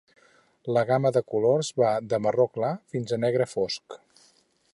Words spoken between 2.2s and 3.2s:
marró clar fins